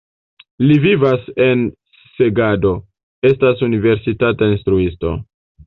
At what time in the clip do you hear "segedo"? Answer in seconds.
2.17-2.73